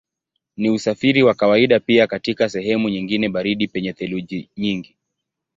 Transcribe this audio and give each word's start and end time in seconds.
Ni 0.57 0.69
usafiri 0.69 1.23
wa 1.23 1.33
kawaida 1.33 1.79
pia 1.79 2.07
katika 2.07 2.49
sehemu 2.49 2.89
nyingine 2.89 3.29
baridi 3.29 3.67
penye 3.67 3.93
theluji 3.93 4.49
nyingi. 4.57 4.95